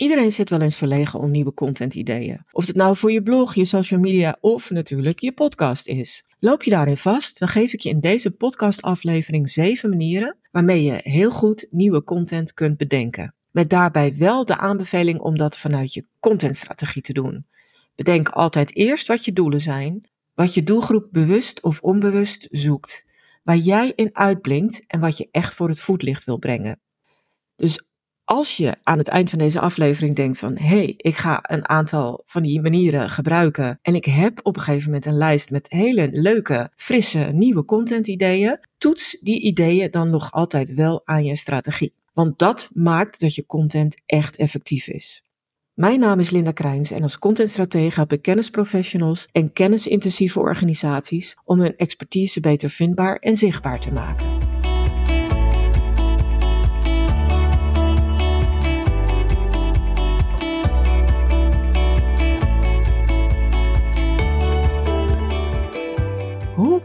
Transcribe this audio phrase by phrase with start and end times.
[0.00, 2.44] Iedereen zit wel eens verlegen om nieuwe content-ideeën.
[2.52, 6.24] Of het nou voor je blog, je social media of natuurlijk je podcast is.
[6.38, 11.00] Loop je daarin vast, dan geef ik je in deze podcastaflevering zeven manieren waarmee je
[11.02, 13.34] heel goed nieuwe content kunt bedenken.
[13.50, 17.46] Met daarbij wel de aanbeveling om dat vanuit je contentstrategie te doen.
[17.94, 23.04] Bedenk altijd eerst wat je doelen zijn, wat je doelgroep bewust of onbewust zoekt,
[23.42, 26.80] waar jij in uitblinkt en wat je echt voor het voetlicht wil brengen.
[27.56, 27.89] Dus
[28.30, 31.68] als je aan het eind van deze aflevering denkt van hé, hey, ik ga een
[31.68, 35.70] aantal van die manieren gebruiken en ik heb op een gegeven moment een lijst met
[35.70, 41.36] hele leuke, frisse, nieuwe content ideeën, toets die ideeën dan nog altijd wel aan je
[41.36, 41.94] strategie.
[42.12, 45.22] Want dat maakt dat je content echt effectief is.
[45.74, 51.60] Mijn naam is Linda Krijns en als contentstratege help ik kennisprofessionals en kennisintensieve organisaties om
[51.60, 54.39] hun expertise beter vindbaar en zichtbaar te maken.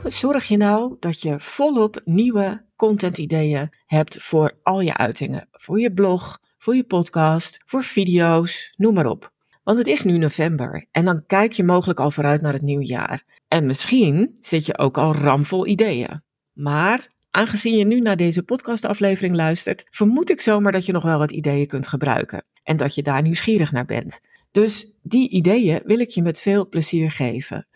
[0.02, 5.48] Hoe zorg je nou dat je volop nieuwe contentideeën hebt voor al je uitingen?
[5.52, 9.34] Voor je blog, voor je podcast, voor video's, noem maar op.
[9.64, 12.86] Want het is nu november en dan kijk je mogelijk al vooruit naar het nieuwe
[12.86, 13.24] jaar.
[13.48, 16.24] En misschien zit je ook al ramvol ideeën.
[16.54, 21.18] Maar aangezien je nu naar deze podcastaflevering luistert, vermoed ik zomaar dat je nog wel
[21.18, 22.44] wat ideeën kunt gebruiken.
[22.64, 24.20] En dat je daar nieuwsgierig naar bent.
[24.52, 27.68] Dus die ideeën wil ik je met veel plezier geven.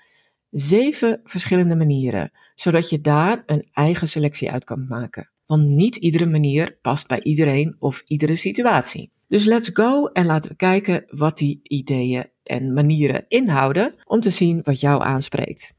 [0.49, 5.31] Zeven verschillende manieren, zodat je daar een eigen selectie uit kan maken.
[5.45, 9.11] Want niet iedere manier past bij iedereen of iedere situatie.
[9.27, 14.29] Dus let's go en laten we kijken wat die ideeën en manieren inhouden om te
[14.29, 15.73] zien wat jou aanspreekt.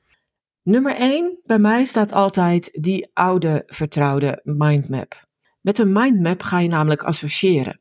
[0.63, 5.29] Nummer 1 bij mij staat altijd die oude vertrouwde mindmap.
[5.61, 7.81] Met een mindmap ga je namelijk associëren.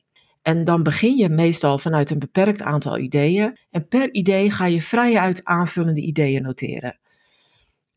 [0.49, 3.57] En dan begin je meestal vanuit een beperkt aantal ideeën.
[3.71, 6.99] En per idee ga je vrijuit aanvullende ideeën noteren.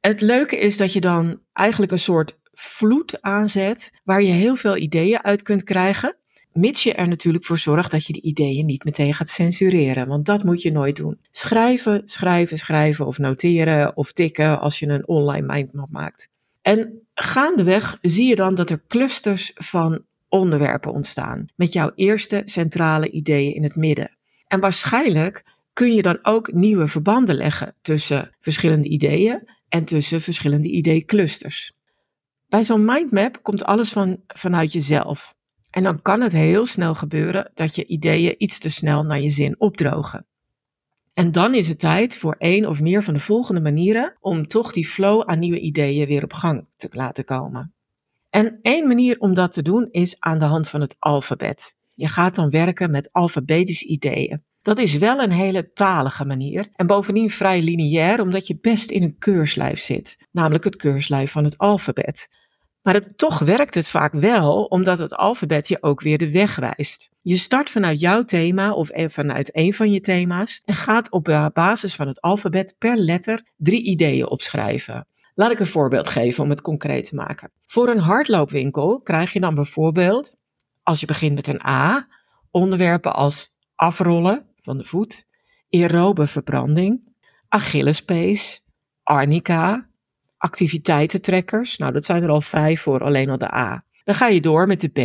[0.00, 4.56] En het leuke is dat je dan eigenlijk een soort vloed aanzet waar je heel
[4.56, 6.16] veel ideeën uit kunt krijgen.
[6.52, 10.26] Mits je er natuurlijk voor zorgt dat je de ideeën niet meteen gaat censureren, want
[10.26, 11.18] dat moet je nooit doen.
[11.30, 16.30] Schrijven, schrijven, schrijven of noteren of tikken als je een online mindmap maakt.
[16.62, 23.10] En gaandeweg zie je dan dat er clusters van onderwerpen ontstaan, met jouw eerste centrale
[23.10, 24.16] ideeën in het midden.
[24.46, 30.68] En waarschijnlijk kun je dan ook nieuwe verbanden leggen tussen verschillende ideeën en tussen verschillende
[30.68, 31.72] ideeclusters.
[32.48, 35.34] Bij zo'n mindmap komt alles van, vanuit jezelf.
[35.70, 39.30] En dan kan het heel snel gebeuren dat je ideeën iets te snel naar je
[39.30, 40.26] zin opdrogen.
[41.14, 44.72] En dan is het tijd voor één of meer van de volgende manieren om toch
[44.72, 47.74] die flow aan nieuwe ideeën weer op gang te laten komen.
[48.32, 51.74] En één manier om dat te doen is aan de hand van het alfabet.
[51.88, 54.42] Je gaat dan werken met alfabetische ideeën.
[54.62, 59.02] Dat is wel een hele talige manier en bovendien vrij lineair omdat je best in
[59.02, 62.28] een keurslijf zit, namelijk het keurslijf van het alfabet.
[62.82, 66.56] Maar het, toch werkt het vaak wel, omdat het alfabet je ook weer de weg
[66.56, 67.10] wijst.
[67.22, 71.94] Je start vanuit jouw thema of vanuit een van je thema's en gaat op basis
[71.94, 75.06] van het alfabet per letter drie ideeën opschrijven.
[75.34, 77.50] Laat ik een voorbeeld geven om het concreet te maken.
[77.66, 80.36] Voor een hardloopwinkel krijg je dan bijvoorbeeld,
[80.82, 82.08] als je begint met een A,
[82.50, 85.26] onderwerpen als afrollen van de voet,
[85.70, 87.10] aerobe verbranding,
[87.48, 88.64] Achillespees,
[89.02, 89.88] arnica,
[90.36, 91.76] activiteitentrekkers.
[91.78, 93.84] Nou, dat zijn er al vijf voor alleen al de A.
[94.04, 95.00] Dan ga je door met de B,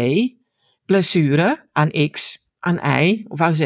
[0.85, 3.61] blessure aan X, aan Y of aan Z.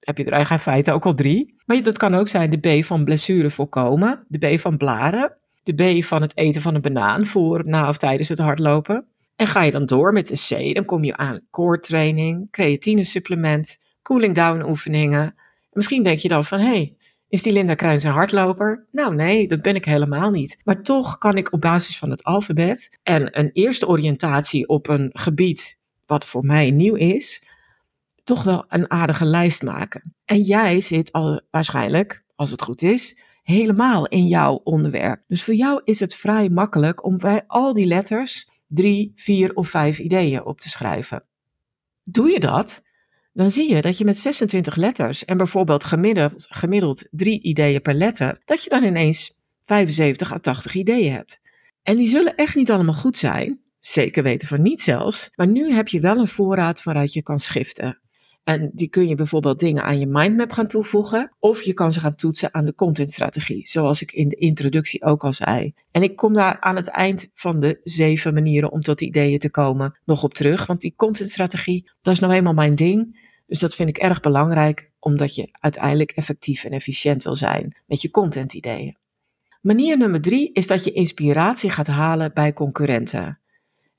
[0.00, 1.54] Heb je er eigenlijk in feite ook al drie.
[1.66, 6.00] Maar dat kan ook zijn de B van blessure voorkomen, de B van blaren, de
[6.00, 9.06] B van het eten van een banaan voor, na of tijdens het hardlopen.
[9.36, 13.04] En ga je dan door met de C, dan kom je aan core training, creatine
[13.04, 15.34] supplement, cooling down oefeningen.
[15.72, 16.96] Misschien denk je dan van, hé, hey,
[17.28, 18.86] is die Linda Kruijns een hardloper?
[18.90, 20.58] Nou nee, dat ben ik helemaal niet.
[20.64, 25.10] Maar toch kan ik op basis van het alfabet en een eerste oriëntatie op een
[25.12, 27.46] gebied wat voor mij nieuw is,
[28.24, 30.14] toch wel een aardige lijst maken.
[30.24, 35.22] En jij zit al waarschijnlijk, als het goed is, helemaal in jouw onderwerp.
[35.26, 39.68] Dus voor jou is het vrij makkelijk om bij al die letters drie, vier of
[39.68, 41.24] vijf ideeën op te schrijven.
[42.02, 42.82] Doe je dat,
[43.32, 47.94] dan zie je dat je met 26 letters en bijvoorbeeld gemiddeld, gemiddeld drie ideeën per
[47.94, 51.40] letter, dat je dan ineens 75 à 80 ideeën hebt.
[51.82, 55.72] En die zullen echt niet allemaal goed zijn, zeker weten van niet zelfs, maar nu
[55.72, 57.98] heb je wel een voorraad waaruit je kan schiften.
[58.44, 61.32] En die kun je bijvoorbeeld dingen aan je mindmap gaan toevoegen.
[61.38, 63.68] Of je kan ze gaan toetsen aan de contentstrategie.
[63.68, 65.74] Zoals ik in de introductie ook al zei.
[65.90, 69.50] En ik kom daar aan het eind van de zeven manieren om tot ideeën te
[69.50, 70.66] komen nog op terug.
[70.66, 73.22] Want die contentstrategie, dat is nou eenmaal mijn ding.
[73.46, 78.02] Dus dat vind ik erg belangrijk, omdat je uiteindelijk effectief en efficiënt wil zijn met
[78.02, 78.96] je contentideeën.
[79.60, 83.38] Manier nummer drie is dat je inspiratie gaat halen bij concurrenten.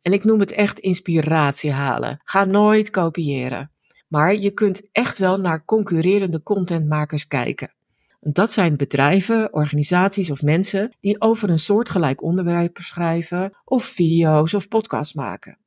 [0.02, 2.22] En ik noem het echt inspiratie halen.
[2.24, 3.72] Ga nooit kopiëren.
[4.16, 7.74] Maar je kunt echt wel naar concurrerende contentmakers kijken.
[8.20, 14.68] Dat zijn bedrijven, organisaties of mensen die over een soortgelijk onderwerp schrijven of video's of
[14.68, 15.58] podcasts maken.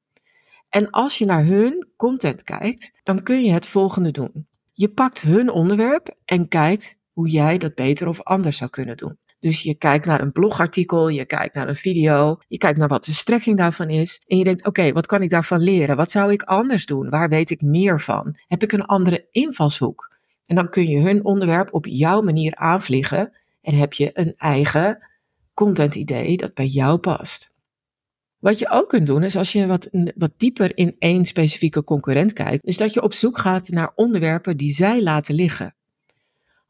[0.69, 4.47] En als je naar hun content kijkt, dan kun je het volgende doen.
[4.73, 9.19] Je pakt hun onderwerp en kijkt hoe jij dat beter of anders zou kunnen doen.
[9.41, 13.05] Dus je kijkt naar een blogartikel, je kijkt naar een video, je kijkt naar wat
[13.05, 14.23] de strekking daarvan is.
[14.27, 15.97] En je denkt, oké, wat kan ik daarvan leren?
[15.97, 17.11] Wat zou ik anders doen?
[17.11, 18.37] Waar weet ik meer van?
[18.47, 20.17] Heb ik een andere invalshoek?
[20.47, 25.09] En dan kun je hun onderwerp op jouw manier aanvliegen en heb je een eigen
[25.55, 27.57] content idee dat bij jou past.
[28.39, 32.33] Wat je ook kunt doen is als je wat, wat dieper in één specifieke concurrent
[32.33, 35.75] kijkt, is dat je op zoek gaat naar onderwerpen die zij laten liggen.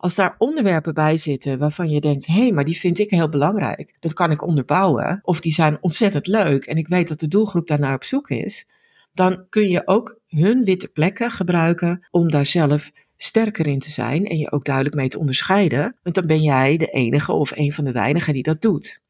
[0.01, 3.29] Als daar onderwerpen bij zitten waarvan je denkt, hé, hey, maar die vind ik heel
[3.29, 7.29] belangrijk, dat kan ik onderbouwen, of die zijn ontzettend leuk en ik weet dat de
[7.29, 8.67] doelgroep daarnaar op zoek is,
[9.13, 14.27] dan kun je ook hun witte plekken gebruiken om daar zelf sterker in te zijn
[14.27, 17.73] en je ook duidelijk mee te onderscheiden, want dan ben jij de enige of een
[17.73, 19.01] van de weinigen die dat doet.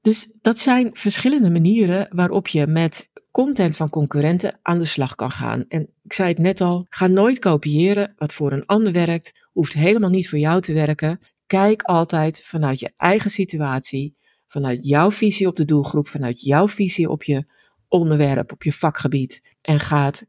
[0.00, 5.30] Dus dat zijn verschillende manieren waarop je met content van concurrenten aan de slag kan
[5.30, 5.64] gaan.
[5.68, 9.72] En ik zei het net al, ga nooit kopiëren wat voor een ander werkt, hoeft
[9.72, 11.20] helemaal niet voor jou te werken.
[11.46, 14.16] Kijk altijd vanuit je eigen situatie,
[14.46, 17.46] vanuit jouw visie op de doelgroep, vanuit jouw visie op je
[17.88, 20.26] onderwerp, op je vakgebied en ga het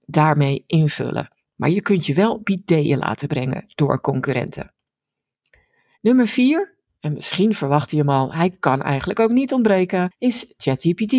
[0.00, 1.30] daarmee invullen.
[1.54, 2.48] Maar je kunt je wel op
[2.96, 4.74] laten brengen door concurrenten.
[6.00, 10.54] Nummer 4, en misschien verwacht je hem al, hij kan eigenlijk ook niet ontbreken, is
[10.56, 11.12] ChatGPT.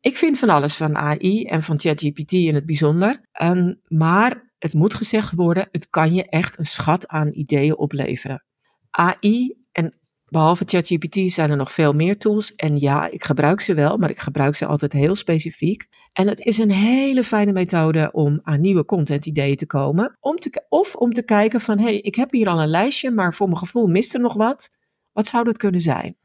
[0.00, 4.74] Ik vind van alles van AI en van ChatGPT in het bijzonder, um, maar het
[4.74, 8.44] moet gezegd worden, het kan je echt een schat aan ideeën opleveren.
[8.90, 13.74] AI en behalve ChatGPT zijn er nog veel meer tools en ja, ik gebruik ze
[13.74, 15.86] wel, maar ik gebruik ze altijd heel specifiek.
[16.12, 20.16] En het is een hele fijne methode om aan nieuwe content ideeën te komen.
[20.20, 23.10] Om te, of om te kijken van, hé, hey, ik heb hier al een lijstje,
[23.10, 24.76] maar voor mijn gevoel mist er nog wat.
[25.12, 26.16] Wat zou dat kunnen zijn?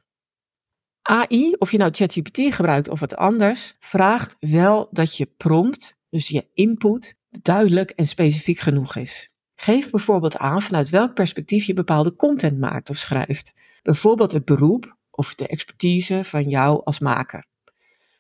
[1.02, 6.28] AI, of je nou ChatGPT gebruikt of wat anders, vraagt wel dat je prompt, dus
[6.28, 9.32] je input, duidelijk en specifiek genoeg is.
[9.56, 13.54] Geef bijvoorbeeld aan vanuit welk perspectief je bepaalde content maakt of schrijft.
[13.82, 17.46] Bijvoorbeeld het beroep of de expertise van jou als maker.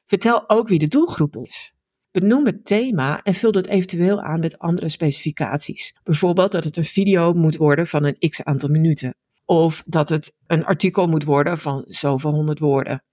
[0.06, 1.74] Vertel ook wie de doelgroep is.
[2.12, 5.96] Benoem het thema en vul het eventueel aan met andere specificaties.
[6.04, 9.16] Bijvoorbeeld dat het een video moet worden van een x aantal minuten.
[9.46, 13.04] Of dat het een artikel moet worden van zoveel honderd woorden.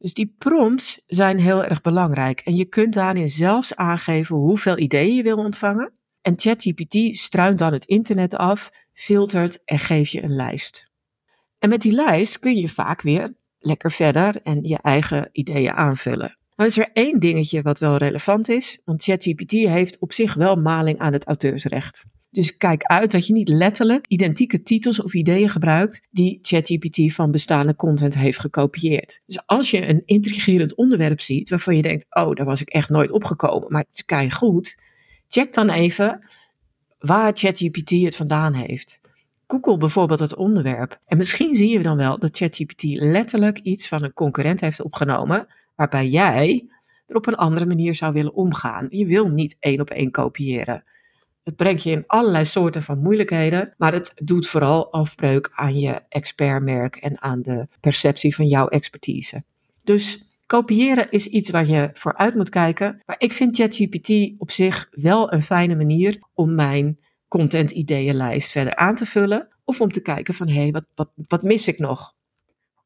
[0.00, 2.40] Dus die prompts zijn heel erg belangrijk.
[2.40, 5.92] En je kunt daarin zelfs aangeven hoeveel ideeën je wil ontvangen.
[6.22, 10.90] En ChatGPT struint dan het internet af, filtert en geeft je een lijst.
[11.58, 16.36] En met die lijst kun je vaak weer lekker verder en je eigen ideeën aanvullen.
[16.56, 20.56] Nou is er één dingetje wat wel relevant is, want ChatGPT heeft op zich wel
[20.56, 22.06] maling aan het auteursrecht.
[22.30, 27.30] Dus kijk uit dat je niet letterlijk identieke titels of ideeën gebruikt die ChatGPT van
[27.30, 29.22] bestaande content heeft gekopieerd.
[29.26, 32.88] Dus als je een intrigerend onderwerp ziet waarvan je denkt, oh, daar was ik echt
[32.88, 34.82] nooit opgekomen, maar het is kei goed,
[35.28, 36.26] check dan even
[36.98, 39.00] waar ChatGPT het vandaan heeft.
[39.46, 40.98] Google bijvoorbeeld het onderwerp.
[41.06, 45.46] En misschien zie je dan wel dat ChatGPT letterlijk iets van een concurrent heeft opgenomen,
[45.74, 46.68] waarbij jij
[47.06, 48.86] er op een andere manier zou willen omgaan.
[48.90, 50.84] Je wil niet één op één kopiëren.
[51.50, 56.02] Het brengt je in allerlei soorten van moeilijkheden, maar het doet vooral afbreuk aan je
[56.08, 59.42] expertmerk en aan de perceptie van jouw expertise.
[59.84, 63.02] Dus kopiëren is iets waar je voor uit moet kijken.
[63.06, 68.94] Maar ik vind ChatGPT op zich wel een fijne manier om mijn content-ideeënlijst verder aan
[68.94, 69.48] te vullen.
[69.64, 72.14] Of om te kijken van hé, hey, wat, wat, wat mis ik nog?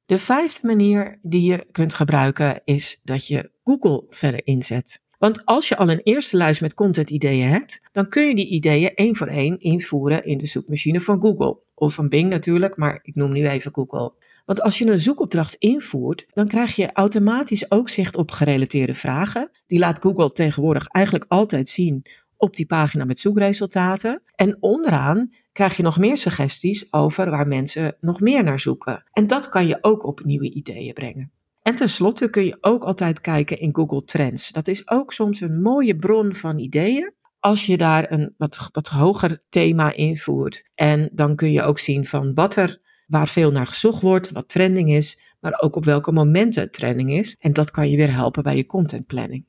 [0.07, 5.03] De vijfde manier die je kunt gebruiken is dat je Google verder inzet.
[5.25, 8.49] Want als je al een eerste lijst met content ideeën hebt, dan kun je die
[8.49, 11.59] ideeën één voor één invoeren in de zoekmachine van Google.
[11.75, 14.13] Of van Bing natuurlijk, maar ik noem nu even Google.
[14.45, 19.51] Want als je een zoekopdracht invoert, dan krijg je automatisch ook zicht op gerelateerde vragen.
[19.67, 22.03] Die laat Google tegenwoordig eigenlijk altijd zien
[22.37, 24.23] op die pagina met zoekresultaten.
[24.35, 29.05] En onderaan krijg je nog meer suggesties over waar mensen nog meer naar zoeken.
[29.13, 31.33] En dat kan je ook op nieuwe ideeën brengen.
[31.65, 34.53] En tenslotte kun je ook altijd kijken in Google Trends.
[34.53, 37.13] Dat is ook soms een mooie bron van ideeën.
[37.39, 40.63] Als je daar een wat, wat hoger thema invoert.
[40.75, 44.49] En dan kun je ook zien van wat er, waar veel naar gezocht wordt, wat
[44.49, 47.37] trending is, maar ook op welke momenten trending is.
[47.39, 49.45] En dat kan je weer helpen bij je content planning.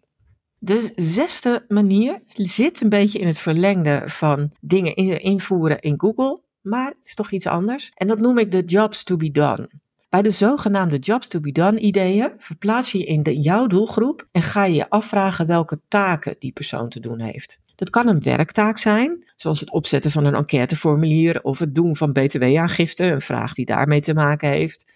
[0.58, 6.88] De zesde manier zit een beetje in het verlengde van dingen invoeren in Google, maar
[6.88, 7.92] het is toch iets anders.
[7.94, 9.70] En dat noem ik de jobs to be done.
[10.16, 14.28] Bij de zogenaamde jobs to be done ideeën verplaats je je in de, jouw doelgroep
[14.32, 17.60] en ga je je afvragen welke taken die persoon te doen heeft.
[17.76, 22.12] Dat kan een werktaak zijn, zoals het opzetten van een enquêteformulier of het doen van
[22.12, 24.94] btw-aangifte, een vraag die daarmee te maken heeft,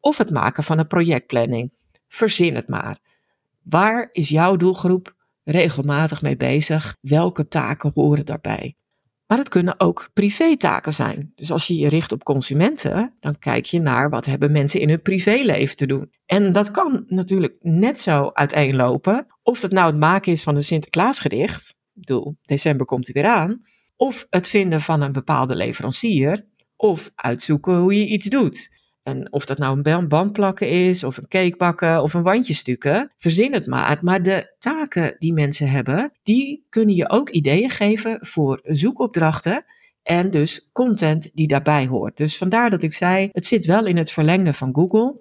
[0.00, 1.72] of het maken van een projectplanning.
[2.08, 2.98] Verzin het maar.
[3.62, 5.14] Waar is jouw doelgroep
[5.44, 6.96] regelmatig mee bezig?
[7.00, 8.76] Welke taken horen daarbij?
[9.26, 11.32] Maar het kunnen ook privétaken zijn.
[11.34, 14.88] Dus als je je richt op consumenten, dan kijk je naar wat hebben mensen in
[14.88, 16.10] hun privéleven te doen.
[16.26, 19.26] En dat kan natuurlijk net zo uiteenlopen.
[19.42, 23.26] Of het nou het maken is van een Sinterklaasgedicht, ik bedoel, december komt er weer
[23.26, 23.62] aan.
[23.96, 26.46] Of het vinden van een bepaalde leverancier.
[26.76, 28.70] Of uitzoeken hoe je iets doet.
[29.02, 32.54] En of dat nou een band plakken is, of een cake bakken, of een wandje
[32.54, 33.98] stukken, verzin het maar.
[34.00, 39.64] Maar de taken die mensen hebben, die kunnen je ook ideeën geven voor zoekopdrachten
[40.02, 42.16] en dus content die daarbij hoort.
[42.16, 45.20] Dus vandaar dat ik zei, het zit wel in het verlengde van Google.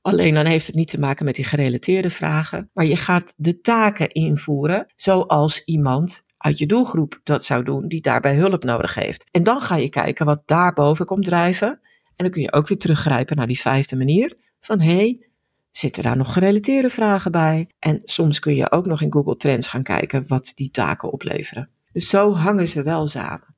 [0.00, 3.60] Alleen dan heeft het niet te maken met die gerelateerde vragen, maar je gaat de
[3.60, 9.28] taken invoeren zoals iemand uit je doelgroep dat zou doen die daarbij hulp nodig heeft.
[9.30, 11.80] En dan ga je kijken wat daarboven komt drijven.
[12.22, 15.26] Dan kun je ook weer teruggrijpen naar die vijfde manier van hey,
[15.70, 17.68] zitten daar nog gerelateerde vragen bij?
[17.78, 21.68] En soms kun je ook nog in Google Trends gaan kijken wat die taken opleveren.
[21.92, 23.54] Dus zo hangen ze wel samen.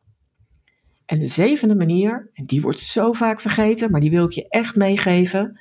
[1.06, 4.48] En de zevende manier, en die wordt zo vaak vergeten, maar die wil ik je
[4.48, 5.58] echt meegeven.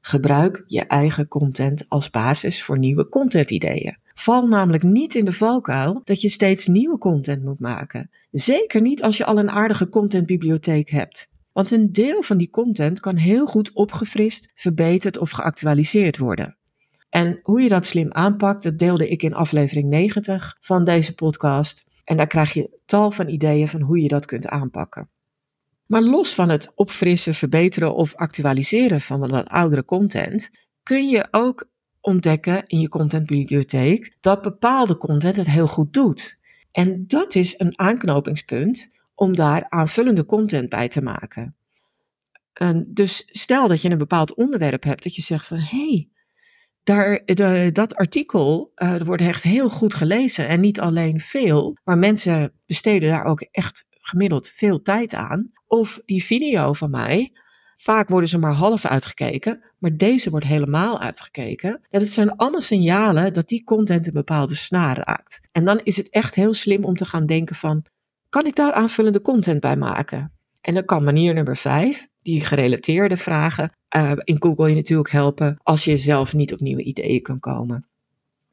[0.00, 3.96] Gebruik je eigen content als basis voor nieuwe contentideeën.
[4.14, 8.10] Val namelijk niet in de valkuil dat je steeds nieuwe content moet maken.
[8.30, 11.29] Zeker niet als je al een aardige contentbibliotheek hebt.
[11.52, 16.56] Want een deel van die content kan heel goed opgefrist, verbeterd of geactualiseerd worden.
[17.08, 21.84] En hoe je dat slim aanpakt, dat deelde ik in aflevering 90 van deze podcast.
[22.04, 25.10] En daar krijg je tal van ideeën van hoe je dat kunt aanpakken.
[25.86, 30.50] Maar los van het opfrissen, verbeteren of actualiseren van wat oudere content,
[30.82, 31.68] kun je ook
[32.00, 36.38] ontdekken in je contentbibliotheek dat bepaalde content het heel goed doet.
[36.72, 38.90] En dat is een aanknopingspunt
[39.20, 41.56] om daar aanvullende content bij te maken.
[42.52, 46.08] En dus stel dat je een bepaald onderwerp hebt, dat je zegt van hé, hey,
[47.24, 52.52] daar, dat artikel uh, wordt echt heel goed gelezen en niet alleen veel, maar mensen
[52.66, 55.50] besteden daar ook echt gemiddeld veel tijd aan.
[55.66, 57.32] Of die video van mij,
[57.76, 61.80] vaak worden ze maar half uitgekeken, maar deze wordt helemaal uitgekeken.
[61.90, 65.40] Dat zijn allemaal signalen dat die content een bepaalde snaar raakt.
[65.52, 67.84] En dan is het echt heel slim om te gaan denken van,
[68.30, 70.32] kan ik daar aanvullende content bij maken?
[70.60, 75.58] En dan kan manier nummer vijf, die gerelateerde vragen, uh, in Google je natuurlijk helpen
[75.62, 77.88] als je zelf niet op nieuwe ideeën kan komen.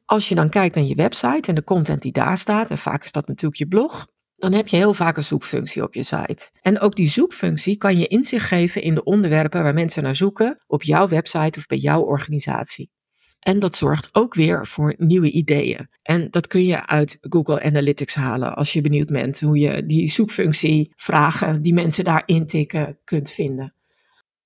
[0.04, 3.04] Als je dan kijkt naar je website en de content die daar staat, en vaak
[3.04, 4.06] is dat natuurlijk je blog,
[4.36, 6.50] dan heb je heel vaak een zoekfunctie op je site.
[6.60, 10.58] En ook die zoekfunctie kan je inzicht geven in de onderwerpen waar mensen naar zoeken
[10.66, 12.90] op jouw website of bij jouw organisatie.
[13.38, 15.88] En dat zorgt ook weer voor nieuwe ideeën.
[16.02, 20.10] En dat kun je uit Google Analytics halen als je benieuwd bent hoe je die
[20.10, 23.74] zoekfunctie vragen die mensen daar intikken kunt vinden.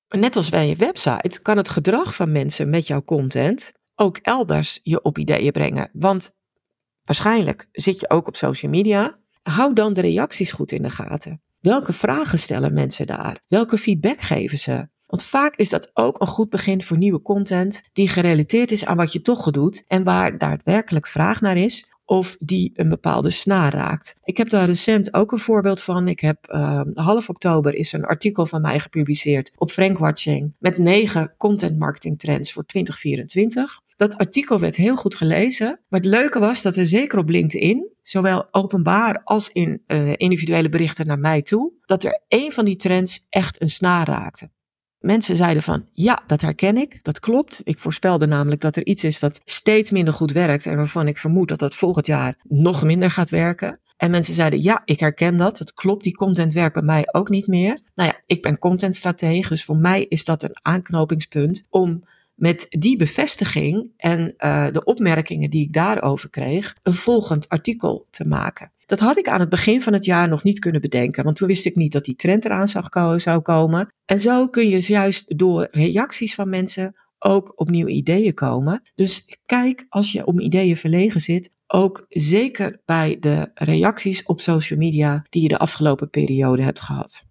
[0.09, 4.81] Net als bij je website kan het gedrag van mensen met jouw content ook elders
[4.83, 5.91] je op ideeën brengen.
[5.93, 6.35] Want
[7.05, 9.19] waarschijnlijk zit je ook op social media.
[9.43, 11.43] Hou dan de reacties goed in de gaten.
[11.61, 13.39] Welke vragen stellen mensen daar?
[13.49, 14.89] Welke feedback geven ze?
[15.13, 18.97] Want vaak is dat ook een goed begin voor nieuwe content die gerelateerd is aan
[18.97, 23.73] wat je toch doet en waar daadwerkelijk vraag naar is of die een bepaalde snaar
[23.75, 24.15] raakt.
[24.25, 26.09] Ik heb daar recent ook een voorbeeld van.
[26.09, 31.35] Ik heb uh, half oktober is een artikel van mij gepubliceerd op Frankwatching met negen
[31.39, 33.81] content marketing trends voor 2024.
[33.97, 37.89] Dat artikel werd heel goed gelezen, maar het leuke was dat er zeker op LinkedIn,
[38.03, 42.77] zowel openbaar als in uh, individuele berichten naar mij toe, dat er één van die
[42.77, 44.51] trends echt een snaar raakte
[45.03, 47.61] mensen zeiden van ja, dat herken ik, dat klopt.
[47.65, 51.19] Ik voorspelde namelijk dat er iets is dat steeds minder goed werkt en waarvan ik
[51.19, 53.81] vermoed dat dat volgend jaar nog minder gaat werken.
[53.97, 57.29] En mensen zeiden ja, ik herken dat, het klopt, die content werkt bij mij ook
[57.29, 57.79] niet meer.
[57.95, 62.05] Nou ja, ik ben contentstratege, dus voor mij is dat een aanknopingspunt om
[62.35, 68.29] met die bevestiging en uh, de opmerkingen die ik daarover kreeg, een volgend artikel te
[68.29, 68.73] maken.
[68.93, 71.49] Dat had ik aan het begin van het jaar nog niet kunnen bedenken, want toen
[71.49, 72.69] wist ik niet dat die trend eraan
[73.19, 73.93] zou komen.
[74.05, 78.91] En zo kun je juist door reacties van mensen ook op nieuwe ideeën komen.
[78.95, 84.79] Dus kijk als je om ideeën verlegen zit, ook zeker bij de reacties op social
[84.79, 87.25] media die je de afgelopen periode hebt gehad.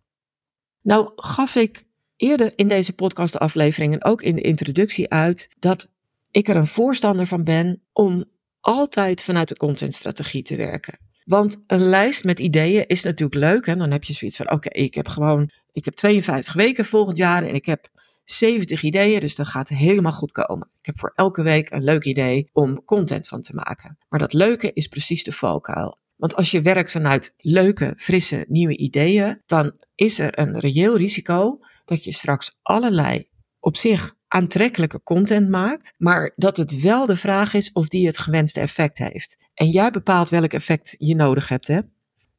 [0.82, 1.84] Nou gaf ik
[2.16, 5.92] eerder in deze podcastaflevering en ook in de introductie uit dat
[6.32, 8.26] ik er een voorstander van ben om
[8.60, 11.10] altijd vanuit de contentstrategie te werken.
[11.32, 13.68] Want een lijst met ideeën is natuurlijk leuk.
[13.68, 17.18] En dan heb je zoiets van: oké, ik heb gewoon, ik heb 52 weken volgend
[17.18, 17.90] jaar en ik heb
[18.24, 20.70] 70 ideeën, dus dat gaat helemaal goed komen.
[20.80, 23.98] Ik heb voor elke week een leuk idee om content van te maken.
[24.10, 25.98] Maar dat leuke is precies de valkuil.
[26.16, 31.60] Want als je werkt vanuit leuke, frisse, nieuwe ideeën, dan is er een reëel risico
[31.86, 33.28] dat je straks allerlei
[33.60, 38.18] op zich aantrekkelijke content maakt, maar dat het wel de vraag is of die het
[38.18, 39.38] gewenste effect heeft.
[39.54, 41.80] En jij bepaalt welk effect je nodig hebt, hè?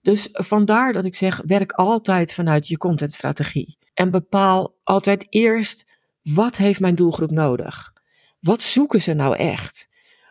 [0.01, 3.79] Dus vandaar dat ik zeg, werk altijd vanuit je contentstrategie.
[3.95, 5.87] En bepaal altijd eerst,
[6.23, 7.93] wat heeft mijn doelgroep nodig?
[8.41, 9.89] Wat zoeken ze nou echt?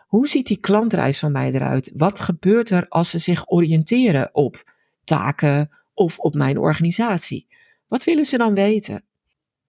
[0.08, 1.92] Hoe ziet die klantreis van mij eruit?
[1.96, 7.48] Wat gebeurt er als ze zich oriënteren op taken of op mijn organisatie?
[7.88, 9.04] Wat willen ze dan weten?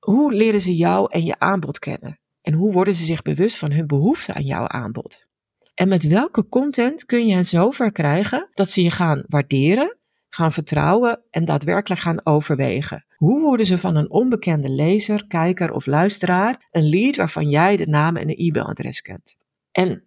[0.04, 2.18] Hoe leren ze jou en je aanbod kennen?
[2.40, 5.26] En hoe worden ze zich bewust van hun behoefte aan jouw aanbod?
[5.74, 9.96] En met welke content kun je hen zover krijgen dat ze je gaan waarderen,
[10.28, 13.04] gaan vertrouwen en daadwerkelijk gaan overwegen?
[13.16, 17.86] Hoe worden ze van een onbekende lezer, kijker of luisteraar een lead waarvan jij de
[17.86, 19.36] naam en de e-mailadres kent?
[19.72, 20.04] En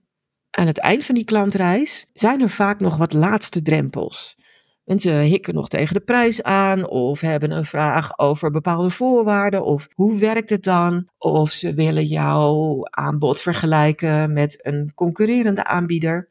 [0.49, 4.37] aan het eind van die klantreis zijn er vaak nog wat laatste drempels.
[4.85, 9.87] Mensen hikken nog tegen de prijs aan of hebben een vraag over bepaalde voorwaarden of
[9.93, 11.07] hoe werkt het dan?
[11.17, 16.29] Of ze willen jouw aanbod vergelijken met een concurrerende aanbieder.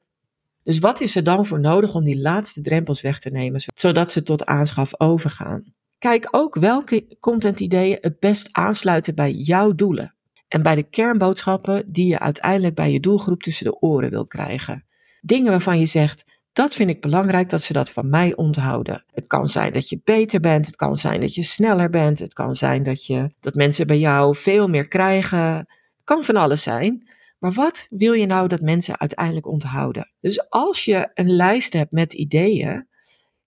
[0.62, 4.11] Dus wat is er dan voor nodig om die laatste drempels weg te nemen, zodat
[4.11, 5.64] ze tot aanschaf overgaan?
[5.99, 10.14] Kijk ook welke contentideeën het best aansluiten bij jouw doelen
[10.49, 14.84] en bij de kernboodschappen die je uiteindelijk bij je doelgroep tussen de oren wil krijgen.
[15.20, 19.04] Dingen waarvan je zegt, dat vind ik belangrijk dat ze dat van mij onthouden.
[19.12, 22.32] Het kan zijn dat je beter bent, het kan zijn dat je sneller bent, het
[22.32, 25.56] kan zijn dat, je, dat mensen bij jou veel meer krijgen.
[25.56, 27.08] Het kan van alles zijn.
[27.38, 30.11] Maar wat wil je nou dat mensen uiteindelijk onthouden?
[30.20, 32.88] Dus als je een lijst hebt met ideeën,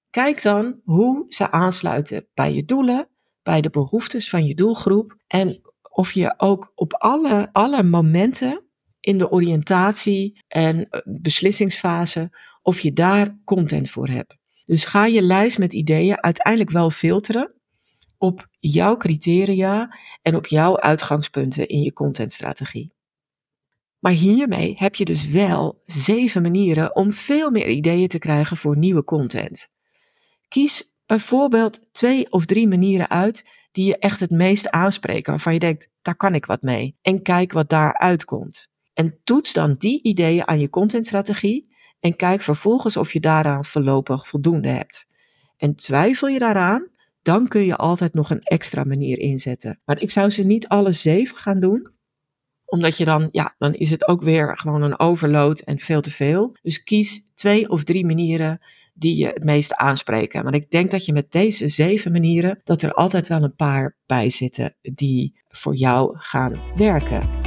[0.09, 3.07] kijk dan hoe ze aansluiten bij je doelen,
[3.43, 8.66] bij de behoeftes van je doelgroep en of je ook op alle, alle momenten
[9.07, 14.37] in de oriëntatie en eh, beslissingsfase of je daar content voor hebt.
[14.65, 17.53] Dus ga je lijst met ideeën uiteindelijk wel filteren
[18.17, 22.93] op jouw criteria en op jouw uitgangspunten in je contentstrategie.
[23.99, 28.77] Maar hiermee heb je dus wel zeven manieren om veel meer ideeën te krijgen voor
[28.77, 29.69] nieuwe content.
[30.47, 35.59] Kies bijvoorbeeld twee of drie manieren uit die je echt het meest aanspreken, waarvan je
[35.59, 36.97] denkt, daar kan ik wat mee.
[37.01, 38.75] En kijk wat daar uitkomt.
[38.97, 41.67] En toets dan die ideeën aan je contentstrategie
[41.99, 45.07] en kijk vervolgens of je daaraan voorlopig voldoende hebt.
[45.57, 46.87] En twijfel je daaraan,
[47.21, 49.79] dan kun je altijd nog een extra manier inzetten.
[49.85, 51.91] Maar ik zou ze niet alle zeven gaan doen,
[52.65, 56.11] omdat je dan, ja, dan is het ook weer gewoon een overload en veel te
[56.11, 56.57] veel.
[56.61, 58.59] Dus kies twee of drie manieren
[58.93, 60.43] die je het meest aanspreken.
[60.43, 63.97] Maar ik denk dat je met deze zeven manieren, dat er altijd wel een paar
[64.05, 67.46] bij zitten die voor jou gaan werken.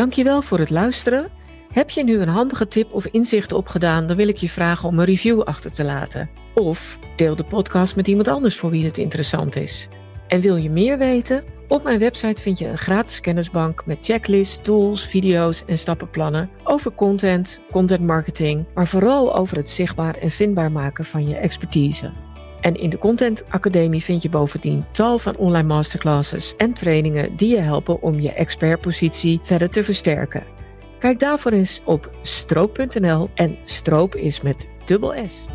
[0.00, 1.28] Dankjewel voor het luisteren.
[1.72, 4.98] Heb je nu een handige tip of inzicht opgedaan, dan wil ik je vragen om
[4.98, 6.30] een review achter te laten.
[6.54, 9.88] Of deel de podcast met iemand anders voor wie het interessant is.
[10.28, 11.44] En wil je meer weten?
[11.68, 16.94] Op mijn website vind je een gratis kennisbank met checklists, tools, video's en stappenplannen over
[16.94, 22.10] content, content marketing, maar vooral over het zichtbaar en vindbaar maken van je expertise.
[22.60, 27.48] En in de Content Academie vind je bovendien tal van online masterclasses en trainingen die
[27.48, 30.42] je helpen om je expertpositie verder te versterken.
[30.98, 35.49] Kijk daarvoor eens op stroop.nl en stroop is met dubbel S.